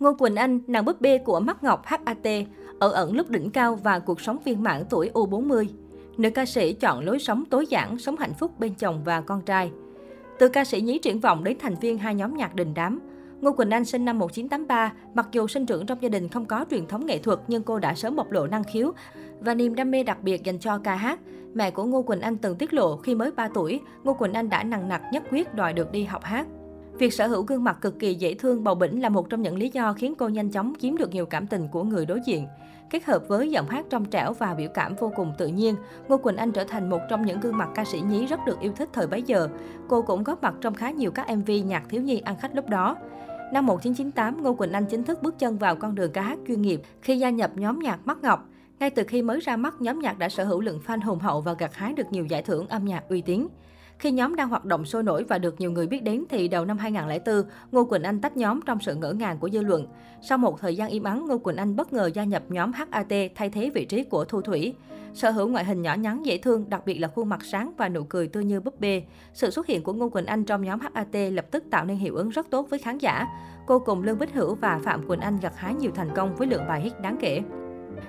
Ngô 0.00 0.14
Quỳnh 0.14 0.36
Anh, 0.36 0.60
nàng 0.66 0.84
búp 0.84 1.00
bê 1.00 1.18
của 1.18 1.40
Mắt 1.40 1.64
Ngọc 1.64 1.82
HAT, 1.84 2.26
ở 2.78 2.90
ẩn 2.90 3.16
lúc 3.16 3.30
đỉnh 3.30 3.50
cao 3.50 3.74
và 3.74 3.98
cuộc 3.98 4.20
sống 4.20 4.38
viên 4.44 4.62
mãn 4.62 4.84
tuổi 4.90 5.10
U40. 5.14 5.66
Nữ 6.16 6.30
ca 6.30 6.46
sĩ 6.46 6.72
chọn 6.72 7.04
lối 7.04 7.18
sống 7.18 7.44
tối 7.50 7.66
giản, 7.66 7.98
sống 7.98 8.16
hạnh 8.16 8.34
phúc 8.34 8.52
bên 8.58 8.74
chồng 8.74 9.02
và 9.04 9.20
con 9.20 9.42
trai. 9.42 9.70
Từ 10.38 10.48
ca 10.48 10.64
sĩ 10.64 10.80
nhí 10.80 10.98
triển 10.98 11.20
vọng 11.20 11.44
đến 11.44 11.56
thành 11.60 11.74
viên 11.74 11.98
hai 11.98 12.14
nhóm 12.14 12.36
nhạc 12.36 12.54
đình 12.54 12.74
đám, 12.74 13.00
Ngô 13.40 13.52
Quỳnh 13.52 13.70
Anh 13.70 13.84
sinh 13.84 14.04
năm 14.04 14.18
1983, 14.18 14.92
mặc 15.14 15.28
dù 15.32 15.46
sinh 15.46 15.66
trưởng 15.66 15.86
trong 15.86 16.02
gia 16.02 16.08
đình 16.08 16.28
không 16.28 16.44
có 16.44 16.64
truyền 16.70 16.86
thống 16.86 17.06
nghệ 17.06 17.18
thuật 17.18 17.38
nhưng 17.48 17.62
cô 17.62 17.78
đã 17.78 17.94
sớm 17.94 18.16
bộc 18.16 18.30
lộ 18.30 18.46
năng 18.46 18.64
khiếu 18.64 18.92
và 19.40 19.54
niềm 19.54 19.74
đam 19.74 19.90
mê 19.90 20.02
đặc 20.02 20.22
biệt 20.22 20.44
dành 20.44 20.58
cho 20.58 20.78
ca 20.78 20.94
hát. 20.94 21.20
Mẹ 21.54 21.70
của 21.70 21.84
Ngô 21.84 22.02
Quỳnh 22.02 22.20
Anh 22.20 22.36
từng 22.36 22.56
tiết 22.56 22.74
lộ 22.74 22.96
khi 22.96 23.14
mới 23.14 23.30
3 23.30 23.48
tuổi, 23.54 23.80
Ngô 24.04 24.14
Quỳnh 24.14 24.32
Anh 24.32 24.48
đã 24.48 24.62
nặng 24.62 24.88
nặc 24.88 25.02
nhất 25.12 25.22
quyết 25.30 25.54
đòi 25.54 25.72
được 25.72 25.92
đi 25.92 26.04
học 26.04 26.24
hát. 26.24 26.46
Việc 26.98 27.12
sở 27.12 27.26
hữu 27.26 27.42
gương 27.42 27.64
mặt 27.64 27.78
cực 27.80 27.98
kỳ 27.98 28.14
dễ 28.14 28.34
thương 28.34 28.64
bầu 28.64 28.74
bỉnh 28.74 29.02
là 29.02 29.08
một 29.08 29.30
trong 29.30 29.42
những 29.42 29.56
lý 29.56 29.68
do 29.68 29.92
khiến 29.92 30.14
cô 30.18 30.28
nhanh 30.28 30.50
chóng 30.50 30.72
chiếm 30.78 30.96
được 30.96 31.10
nhiều 31.10 31.26
cảm 31.26 31.46
tình 31.46 31.68
của 31.68 31.82
người 31.82 32.06
đối 32.06 32.20
diện. 32.20 32.46
Kết 32.90 33.04
hợp 33.04 33.28
với 33.28 33.50
giọng 33.50 33.68
hát 33.68 33.86
trong 33.90 34.04
trẻo 34.04 34.32
và 34.32 34.54
biểu 34.54 34.68
cảm 34.74 34.94
vô 34.94 35.12
cùng 35.16 35.32
tự 35.38 35.46
nhiên, 35.46 35.76
Ngô 36.08 36.16
Quỳnh 36.16 36.36
Anh 36.36 36.52
trở 36.52 36.64
thành 36.64 36.90
một 36.90 37.00
trong 37.10 37.26
những 37.26 37.40
gương 37.40 37.56
mặt 37.56 37.68
ca 37.74 37.84
sĩ 37.84 38.00
nhí 38.00 38.26
rất 38.26 38.40
được 38.46 38.60
yêu 38.60 38.72
thích 38.76 38.88
thời 38.92 39.06
bấy 39.06 39.22
giờ. 39.22 39.48
Cô 39.88 40.02
cũng 40.02 40.24
góp 40.24 40.42
mặt 40.42 40.54
trong 40.60 40.74
khá 40.74 40.90
nhiều 40.90 41.10
các 41.10 41.36
MV 41.36 41.50
nhạc 41.64 41.82
thiếu 41.88 42.02
nhi 42.02 42.20
ăn 42.20 42.36
khách 42.40 42.56
lúc 42.56 42.68
đó. 42.68 42.96
Năm 43.52 43.66
1998, 43.66 44.42
Ngô 44.42 44.54
Quỳnh 44.54 44.72
Anh 44.72 44.86
chính 44.86 45.04
thức 45.04 45.22
bước 45.22 45.38
chân 45.38 45.58
vào 45.58 45.76
con 45.76 45.94
đường 45.94 46.12
ca 46.12 46.22
hát 46.22 46.38
chuyên 46.48 46.62
nghiệp 46.62 46.80
khi 47.02 47.18
gia 47.18 47.30
nhập 47.30 47.50
nhóm 47.54 47.78
nhạc 47.78 48.06
Mắt 48.06 48.18
Ngọc. 48.22 48.48
Ngay 48.78 48.90
từ 48.90 49.04
khi 49.08 49.22
mới 49.22 49.40
ra 49.40 49.56
mắt, 49.56 49.74
nhóm 49.80 50.00
nhạc 50.00 50.18
đã 50.18 50.28
sở 50.28 50.44
hữu 50.44 50.60
lượng 50.60 50.80
fan 50.86 51.00
hùng 51.00 51.18
hậu 51.18 51.40
và 51.40 51.52
gặt 51.52 51.74
hái 51.74 51.92
được 51.92 52.06
nhiều 52.10 52.26
giải 52.26 52.42
thưởng 52.42 52.68
âm 52.68 52.84
nhạc 52.84 53.08
uy 53.08 53.20
tín. 53.20 53.46
Khi 53.98 54.10
nhóm 54.10 54.36
đang 54.36 54.48
hoạt 54.48 54.64
động 54.64 54.84
sôi 54.84 55.02
nổi 55.02 55.24
và 55.24 55.38
được 55.38 55.60
nhiều 55.60 55.72
người 55.72 55.86
biết 55.86 56.02
đến 56.02 56.24
thì 56.28 56.48
đầu 56.48 56.64
năm 56.64 56.78
2004, 56.78 57.42
Ngô 57.72 57.84
Quỳnh 57.84 58.02
Anh 58.02 58.20
tách 58.20 58.36
nhóm 58.36 58.60
trong 58.66 58.78
sự 58.80 58.94
ngỡ 58.94 59.12
ngàng 59.12 59.38
của 59.38 59.50
dư 59.50 59.62
luận. 59.62 59.86
Sau 60.22 60.38
một 60.38 60.60
thời 60.60 60.76
gian 60.76 60.90
im 60.90 61.02
ắng, 61.02 61.26
Ngô 61.28 61.38
Quỳnh 61.38 61.56
Anh 61.56 61.76
bất 61.76 61.92
ngờ 61.92 62.10
gia 62.14 62.24
nhập 62.24 62.42
nhóm 62.48 62.72
HAT 62.72 63.12
thay 63.34 63.50
thế 63.50 63.70
vị 63.74 63.84
trí 63.84 64.04
của 64.04 64.24
Thu 64.24 64.40
Thủy. 64.40 64.74
Sở 65.14 65.30
hữu 65.30 65.48
ngoại 65.48 65.64
hình 65.64 65.82
nhỏ 65.82 65.94
nhắn 65.94 66.26
dễ 66.26 66.38
thương, 66.38 66.70
đặc 66.70 66.86
biệt 66.86 66.98
là 66.98 67.08
khuôn 67.08 67.28
mặt 67.28 67.44
sáng 67.44 67.72
và 67.76 67.88
nụ 67.88 68.04
cười 68.04 68.28
tươi 68.28 68.44
như 68.44 68.60
búp 68.60 68.80
bê. 68.80 69.02
Sự 69.34 69.50
xuất 69.50 69.66
hiện 69.66 69.82
của 69.82 69.92
Ngô 69.92 70.08
Quỳnh 70.08 70.26
Anh 70.26 70.44
trong 70.44 70.64
nhóm 70.64 70.80
HAT 70.80 71.32
lập 71.32 71.46
tức 71.50 71.64
tạo 71.70 71.84
nên 71.84 71.96
hiệu 71.96 72.14
ứng 72.14 72.28
rất 72.28 72.50
tốt 72.50 72.66
với 72.70 72.78
khán 72.78 72.98
giả. 72.98 73.26
Cô 73.66 73.78
cùng 73.78 74.02
Lương 74.02 74.18
Bích 74.18 74.34
Hữu 74.34 74.54
và 74.54 74.80
Phạm 74.84 75.06
Quỳnh 75.08 75.20
Anh 75.20 75.38
gặt 75.42 75.52
hái 75.56 75.74
nhiều 75.74 75.90
thành 75.94 76.10
công 76.14 76.36
với 76.36 76.46
lượng 76.46 76.66
bài 76.68 76.80
hit 76.80 77.00
đáng 77.00 77.16
kể. 77.20 77.40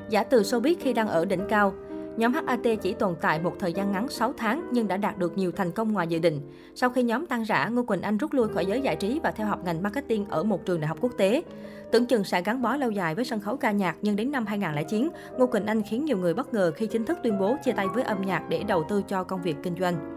Giả 0.09 0.23
từ 0.23 0.41
showbiz 0.41 0.75
khi 0.79 0.93
đang 0.93 1.07
ở 1.07 1.25
đỉnh 1.25 1.47
cao, 1.49 1.73
Nhóm 2.17 2.33
HAT 2.33 2.59
chỉ 2.81 2.93
tồn 2.93 3.15
tại 3.21 3.39
một 3.39 3.55
thời 3.59 3.73
gian 3.73 3.91
ngắn 3.91 4.09
6 4.09 4.33
tháng 4.37 4.69
nhưng 4.71 4.87
đã 4.87 4.97
đạt 4.97 5.17
được 5.17 5.37
nhiều 5.37 5.51
thành 5.51 5.71
công 5.71 5.93
ngoài 5.93 6.07
dự 6.07 6.19
định. 6.19 6.41
Sau 6.75 6.89
khi 6.89 7.03
nhóm 7.03 7.25
tan 7.25 7.43
rã, 7.43 7.65
Ngô 7.67 7.83
Quỳnh 7.83 8.01
Anh 8.01 8.17
rút 8.17 8.33
lui 8.33 8.47
khỏi 8.47 8.65
giới 8.65 8.81
giải 8.81 8.95
trí 8.95 9.19
và 9.23 9.31
theo 9.31 9.47
học 9.47 9.59
ngành 9.65 9.83
marketing 9.83 10.25
ở 10.29 10.43
một 10.43 10.65
trường 10.65 10.79
đại 10.79 10.87
học 10.87 10.97
quốc 11.01 11.11
tế. 11.17 11.43
Tưởng 11.91 12.05
chừng 12.05 12.23
sẽ 12.23 12.41
gắn 12.41 12.61
bó 12.61 12.75
lâu 12.75 12.91
dài 12.91 13.15
với 13.15 13.25
sân 13.25 13.39
khấu 13.39 13.57
ca 13.57 13.71
nhạc 13.71 13.95
nhưng 14.01 14.15
đến 14.15 14.31
năm 14.31 14.45
2009, 14.45 15.09
Ngô 15.37 15.47
Quỳnh 15.47 15.65
Anh 15.65 15.81
khiến 15.89 16.05
nhiều 16.05 16.17
người 16.17 16.33
bất 16.33 16.53
ngờ 16.53 16.71
khi 16.75 16.87
chính 16.87 17.05
thức 17.05 17.17
tuyên 17.23 17.39
bố 17.39 17.55
chia 17.63 17.71
tay 17.71 17.87
với 17.93 18.03
âm 18.03 18.21
nhạc 18.21 18.49
để 18.49 18.63
đầu 18.63 18.83
tư 18.89 19.01
cho 19.07 19.23
công 19.23 19.41
việc 19.41 19.55
kinh 19.63 19.75
doanh. 19.79 20.16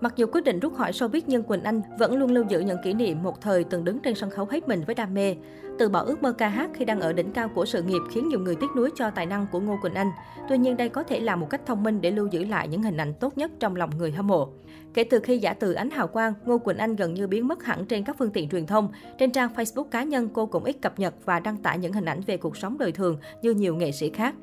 Mặc 0.00 0.16
dù 0.16 0.26
quyết 0.32 0.44
định 0.44 0.60
rút 0.60 0.74
khỏi 0.74 0.92
showbiz 0.92 1.20
nhưng 1.26 1.42
Quỳnh 1.42 1.62
Anh 1.62 1.82
vẫn 1.98 2.16
luôn 2.16 2.30
lưu 2.30 2.44
giữ 2.48 2.60
những 2.60 2.78
kỷ 2.84 2.94
niệm 2.94 3.22
một 3.22 3.40
thời 3.40 3.64
từng 3.64 3.84
đứng 3.84 3.98
trên 3.98 4.14
sân 4.14 4.30
khấu 4.30 4.46
hết 4.50 4.68
mình 4.68 4.84
với 4.86 4.94
đam 4.94 5.14
mê. 5.14 5.36
Từ 5.78 5.88
bỏ 5.88 6.00
ước 6.00 6.22
mơ 6.22 6.32
ca 6.32 6.48
hát 6.48 6.70
khi 6.74 6.84
đang 6.84 7.00
ở 7.00 7.12
đỉnh 7.12 7.32
cao 7.32 7.48
của 7.48 7.64
sự 7.64 7.82
nghiệp 7.82 8.00
khiến 8.10 8.28
nhiều 8.28 8.40
người 8.40 8.56
tiếc 8.56 8.66
nuối 8.76 8.90
cho 8.94 9.10
tài 9.10 9.26
năng 9.26 9.46
của 9.52 9.60
Ngô 9.60 9.76
Quỳnh 9.82 9.94
Anh. 9.94 10.10
Tuy 10.48 10.58
nhiên 10.58 10.76
đây 10.76 10.88
có 10.88 11.02
thể 11.02 11.20
là 11.20 11.36
một 11.36 11.50
cách 11.50 11.60
thông 11.66 11.82
minh 11.82 12.00
để 12.00 12.10
lưu 12.10 12.26
giữ 12.26 12.44
lại 12.44 12.68
những 12.68 12.82
hình 12.82 12.96
ảnh 12.96 13.14
tốt 13.20 13.38
nhất 13.38 13.50
trong 13.60 13.76
lòng 13.76 13.90
người 13.98 14.12
hâm 14.12 14.26
mộ. 14.26 14.48
Kể 14.94 15.04
từ 15.04 15.20
khi 15.20 15.38
giả 15.38 15.54
từ 15.54 15.72
ánh 15.72 15.90
hào 15.90 16.08
quang, 16.08 16.32
Ngô 16.44 16.58
Quỳnh 16.58 16.78
Anh 16.78 16.96
gần 16.96 17.14
như 17.14 17.26
biến 17.26 17.48
mất 17.48 17.64
hẳn 17.64 17.86
trên 17.86 18.04
các 18.04 18.16
phương 18.18 18.30
tiện 18.30 18.48
truyền 18.48 18.66
thông. 18.66 18.88
Trên 19.18 19.32
trang 19.32 19.50
Facebook 19.56 19.84
cá 19.84 20.02
nhân, 20.02 20.28
cô 20.32 20.46
cũng 20.46 20.64
ít 20.64 20.76
cập 20.82 20.98
nhật 20.98 21.14
và 21.24 21.40
đăng 21.40 21.56
tải 21.56 21.78
những 21.78 21.92
hình 21.92 22.04
ảnh 22.08 22.20
về 22.26 22.36
cuộc 22.36 22.56
sống 22.56 22.78
đời 22.78 22.92
thường 22.92 23.16
như 23.42 23.50
nhiều 23.50 23.74
nghệ 23.74 23.92
sĩ 23.92 24.10
khác. 24.10 24.34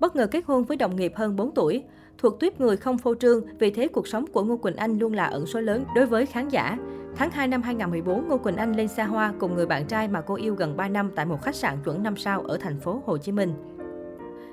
Bất 0.00 0.16
ngờ 0.16 0.26
kết 0.26 0.44
hôn 0.46 0.64
với 0.64 0.76
đồng 0.76 0.96
nghiệp 0.96 1.12
hơn 1.16 1.36
4 1.36 1.54
tuổi. 1.54 1.82
Thuộc 2.18 2.40
tuyếp 2.40 2.60
người 2.60 2.76
không 2.76 2.98
phô 2.98 3.14
trương, 3.14 3.42
vì 3.58 3.70
thế 3.70 3.88
cuộc 3.88 4.08
sống 4.08 4.26
của 4.32 4.44
Ngô 4.44 4.56
Quỳnh 4.56 4.76
Anh 4.76 4.98
luôn 4.98 5.12
là 5.12 5.24
ẩn 5.24 5.46
số 5.46 5.60
lớn 5.60 5.84
đối 5.94 6.06
với 6.06 6.26
khán 6.26 6.48
giả. 6.48 6.78
Tháng 7.16 7.30
2 7.30 7.48
năm 7.48 7.62
2014, 7.62 8.28
Ngô 8.28 8.38
Quỳnh 8.38 8.56
Anh 8.56 8.76
lên 8.76 8.88
xa 8.88 9.04
hoa 9.04 9.32
cùng 9.38 9.54
người 9.54 9.66
bạn 9.66 9.86
trai 9.86 10.08
mà 10.08 10.20
cô 10.20 10.34
yêu 10.34 10.54
gần 10.54 10.76
3 10.76 10.88
năm 10.88 11.10
tại 11.16 11.26
một 11.26 11.42
khách 11.42 11.54
sạn 11.54 11.76
chuẩn 11.84 12.02
5 12.02 12.16
sao 12.16 12.42
ở 12.42 12.58
thành 12.60 12.80
phố 12.80 13.02
Hồ 13.06 13.18
Chí 13.18 13.32
Minh. 13.32 13.54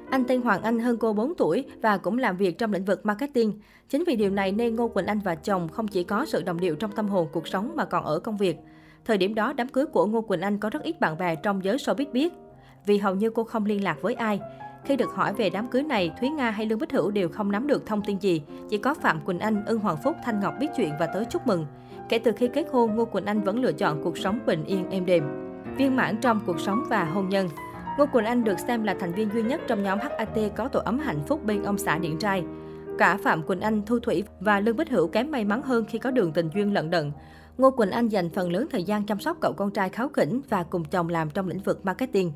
Anh 0.09 0.23
tên 0.25 0.41
Hoàng 0.41 0.61
Anh 0.61 0.79
hơn 0.79 0.97
cô 0.97 1.13
4 1.13 1.35
tuổi 1.35 1.65
và 1.81 1.97
cũng 1.97 2.17
làm 2.17 2.37
việc 2.37 2.57
trong 2.57 2.73
lĩnh 2.73 2.85
vực 2.85 3.05
marketing. 3.05 3.59
Chính 3.89 4.03
vì 4.07 4.15
điều 4.15 4.29
này 4.29 4.51
nên 4.51 4.75
Ngô 4.75 4.87
Quỳnh 4.87 5.05
Anh 5.05 5.19
và 5.19 5.35
chồng 5.35 5.69
không 5.69 5.87
chỉ 5.87 6.03
có 6.03 6.25
sự 6.25 6.41
đồng 6.41 6.59
điệu 6.59 6.75
trong 6.75 6.91
tâm 6.91 7.07
hồn 7.07 7.27
cuộc 7.31 7.47
sống 7.47 7.71
mà 7.75 7.85
còn 7.85 8.05
ở 8.05 8.19
công 8.19 8.37
việc. 8.37 8.57
Thời 9.05 9.17
điểm 9.17 9.35
đó, 9.35 9.53
đám 9.53 9.67
cưới 9.67 9.85
của 9.85 10.05
Ngô 10.05 10.21
Quỳnh 10.21 10.41
Anh 10.41 10.57
có 10.57 10.69
rất 10.69 10.83
ít 10.83 10.99
bạn 10.99 11.17
bè 11.17 11.35
trong 11.35 11.63
giới 11.63 11.77
showbiz 11.77 12.11
biết, 12.11 12.33
vì 12.85 12.97
hầu 12.97 13.15
như 13.15 13.29
cô 13.29 13.43
không 13.43 13.65
liên 13.65 13.83
lạc 13.83 14.01
với 14.01 14.13
ai. 14.13 14.39
Khi 14.85 14.95
được 14.95 15.09
hỏi 15.15 15.33
về 15.33 15.49
đám 15.49 15.67
cưới 15.67 15.83
này, 15.83 16.11
Thúy 16.19 16.29
Nga 16.29 16.51
hay 16.51 16.65
Lương 16.65 16.79
Bích 16.79 16.91
Hữu 16.91 17.11
đều 17.11 17.29
không 17.29 17.51
nắm 17.51 17.67
được 17.67 17.85
thông 17.85 18.01
tin 18.01 18.17
gì. 18.17 18.41
Chỉ 18.69 18.77
có 18.77 18.93
Phạm 18.93 19.21
Quỳnh 19.21 19.39
Anh, 19.39 19.65
Ưng 19.65 19.79
Hoàng 19.79 19.97
Phúc, 20.03 20.15
Thanh 20.25 20.39
Ngọc 20.39 20.53
biết 20.59 20.67
chuyện 20.77 20.93
và 20.99 21.07
tới 21.13 21.25
chúc 21.25 21.47
mừng. 21.47 21.65
Kể 22.09 22.19
từ 22.19 22.31
khi 22.31 22.49
kết 22.53 22.67
hôn, 22.71 22.95
Ngô 22.95 23.05
Quỳnh 23.05 23.25
Anh 23.25 23.41
vẫn 23.41 23.59
lựa 23.59 23.71
chọn 23.71 24.03
cuộc 24.03 24.17
sống 24.17 24.39
bình 24.45 24.65
yên 24.65 24.89
êm 24.89 25.05
đềm. 25.05 25.23
Viên 25.77 25.95
mãn 25.95 26.17
trong 26.21 26.39
cuộc 26.45 26.59
sống 26.59 26.83
và 26.89 27.03
hôn 27.03 27.29
nhân. 27.29 27.49
Ngô 27.97 28.05
Quỳnh 28.05 28.25
Anh 28.25 28.43
được 28.43 28.59
xem 28.59 28.83
là 28.83 28.95
thành 28.99 29.13
viên 29.13 29.29
duy 29.33 29.41
nhất 29.41 29.61
trong 29.67 29.83
nhóm 29.83 29.99
HAT 29.99 30.37
có 30.55 30.67
tổ 30.67 30.79
ấm 30.79 30.99
hạnh 30.99 31.19
phúc 31.27 31.45
bên 31.45 31.63
ông 31.63 31.77
xã 31.77 31.97
điện 31.97 32.17
trai. 32.17 32.43
Cả 32.97 33.17
Phạm 33.23 33.43
Quỳnh 33.43 33.61
Anh, 33.61 33.81
Thu 33.85 33.99
Thủy 33.99 34.23
và 34.39 34.59
Lương 34.59 34.77
Bích 34.77 34.89
Hữu 34.89 35.07
kém 35.07 35.31
may 35.31 35.45
mắn 35.45 35.61
hơn 35.61 35.85
khi 35.85 35.99
có 35.99 36.11
đường 36.11 36.31
tình 36.31 36.49
duyên 36.55 36.73
lận 36.73 36.89
đận. 36.89 37.11
Ngô 37.57 37.71
Quỳnh 37.71 37.91
Anh 37.91 38.07
dành 38.07 38.29
phần 38.29 38.51
lớn 38.51 38.67
thời 38.71 38.83
gian 38.83 39.05
chăm 39.05 39.19
sóc 39.19 39.37
cậu 39.41 39.53
con 39.53 39.71
trai 39.71 39.89
kháo 39.89 40.09
khỉnh 40.09 40.41
và 40.49 40.63
cùng 40.63 40.85
chồng 40.85 41.09
làm 41.09 41.29
trong 41.29 41.47
lĩnh 41.47 41.59
vực 41.59 41.85
marketing. 41.85 42.31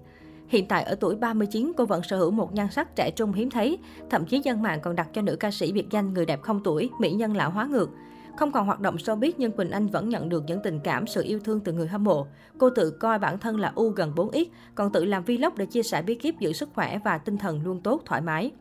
Hiện 0.48 0.68
tại 0.68 0.84
ở 0.84 0.96
tuổi 0.96 1.16
39, 1.16 1.72
cô 1.78 1.86
vẫn 1.86 2.04
sở 2.04 2.18
hữu 2.18 2.32
một 2.32 2.54
nhan 2.54 2.68
sắc 2.72 2.96
trẻ 2.96 3.12
trung 3.16 3.34
hiếm 3.34 3.50
thấy. 3.50 3.78
Thậm 4.10 4.26
chí 4.26 4.42
dân 4.44 4.62
mạng 4.62 4.80
còn 4.84 4.96
đặt 4.96 5.10
cho 5.14 5.22
nữ 5.22 5.36
ca 5.36 5.52
sĩ 5.52 5.72
biệt 5.72 5.86
danh 5.92 6.14
người 6.14 6.26
đẹp 6.26 6.42
không 6.42 6.64
tuổi, 6.64 6.90
mỹ 7.00 7.12
nhân 7.12 7.36
lão 7.36 7.50
hóa 7.50 7.66
ngược. 7.66 7.90
Không 8.38 8.52
còn 8.52 8.66
hoạt 8.66 8.80
động 8.80 8.96
showbiz 8.96 9.32
nhưng 9.38 9.52
Quỳnh 9.52 9.72
Anh 9.72 9.88
vẫn 9.88 10.10
nhận 10.10 10.30
được 10.30 10.44
những 10.48 10.60
tình 10.64 10.80
cảm, 10.84 11.08
sự 11.08 11.24
yêu 11.24 11.40
thương 11.40 11.60
từ 11.60 11.72
người 11.72 11.88
hâm 11.88 12.04
mộ. 12.04 12.28
Cô 12.58 12.70
tự 12.70 12.92
coi 12.92 13.20
bản 13.20 13.38
thân 13.40 13.60
là 13.60 13.72
U 13.76 13.90
gần 13.90 14.14
4X, 14.16 14.46
còn 14.76 14.92
tự 14.92 15.06
làm 15.06 15.24
vlog 15.24 15.54
để 15.58 15.66
chia 15.66 15.84
sẻ 15.84 16.02
bí 16.02 16.16
kíp 16.16 16.40
giữ 16.40 16.54
sức 16.54 16.70
khỏe 16.74 17.00
và 17.06 17.18
tinh 17.18 17.38
thần 17.38 17.62
luôn 17.64 17.82
tốt, 17.82 18.02
thoải 18.06 18.22
mái. 18.22 18.52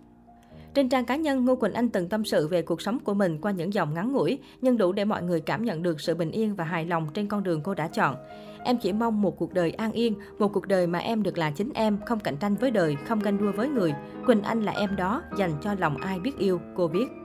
Trên 0.75 0.88
trang 0.88 1.05
cá 1.05 1.16
nhân, 1.16 1.44
Ngô 1.44 1.56
Quỳnh 1.56 1.72
Anh 1.72 1.88
từng 1.88 2.09
tâm 2.09 2.25
sự 2.25 2.49
về 2.49 2.62
cuộc 2.62 2.83
sống 2.83 2.99
của 2.99 3.15
mình 3.15 3.38
qua 3.38 3.53
những 3.53 3.75
dòng 3.75 3.94
ngắn 3.94 4.12
ngủi, 4.12 4.38
nhưng 4.60 4.78
đủ 4.78 4.93
để 4.93 5.05
mọi 5.05 5.22
người 5.22 5.41
cảm 5.41 5.65
nhận 5.65 5.83
được 5.83 6.00
sự 6.00 6.15
bình 6.15 6.31
yên 6.31 6.55
và 6.55 6.65
hài 6.65 6.87
lòng 6.87 7.09
trên 7.15 7.28
con 7.28 7.43
đường 7.43 7.60
cô 7.62 7.75
đã 7.75 7.88
chọn. 7.88 8.16
Em 8.65 8.78
chỉ 8.78 8.93
mong 8.93 9.22
một 9.22 9.38
cuộc 9.38 9.55
đời 9.55 9.71
an 9.71 9.93
yên, 9.93 10.15
một 10.38 10.49
cuộc 10.49 10.69
đời 10.69 10.87
mà 10.87 10.99
em 10.99 11.22
được 11.22 11.38
là 11.38 11.50
chính 11.50 11.71
em, 11.75 11.99
không 12.06 12.21
cạnh 12.21 12.37
tranh 12.37 12.55
với 12.55 12.71
đời, 12.71 12.97
không 13.06 13.19
ganh 13.19 13.38
đua 13.38 13.53
với 13.53 13.69
người. 13.69 13.94
Quỳnh 14.27 14.43
Anh 14.43 14.62
là 14.62 14.72
em 14.72 14.97
đó, 14.97 15.22
dành 15.38 15.53
cho 15.62 15.75
lòng 15.75 15.97
ai 15.97 16.21
biết 16.21 16.38
yêu, 16.38 16.61
cô 16.77 16.88
viết. 16.88 17.22